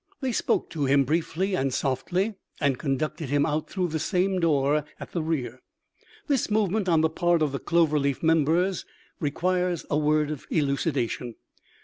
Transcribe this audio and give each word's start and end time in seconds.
They 0.19 0.31
spoke 0.31 0.71
to 0.71 0.85
him 0.85 1.03
briefly 1.03 1.53
and 1.55 1.71
softly, 1.71 2.33
and 2.59 2.79
conducted 2.79 3.29
him 3.29 3.45
out 3.45 3.69
through 3.69 3.89
the 3.89 3.99
same 3.99 4.39
door 4.39 4.83
at 4.99 5.11
the 5.11 5.21
rear. 5.21 5.61
This 6.25 6.49
movement 6.49 6.89
on 6.89 7.01
the 7.01 7.07
part 7.11 7.43
of 7.43 7.51
the 7.51 7.59
Clover 7.59 7.99
Leaf 7.99 8.23
members 8.23 8.83
requires 9.19 9.85
a 9.91 9.99
word 9.99 10.31
of 10.31 10.47
elucidation. 10.49 11.35